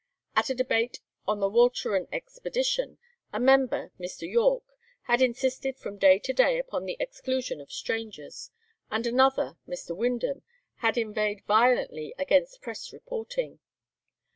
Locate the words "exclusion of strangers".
6.99-8.49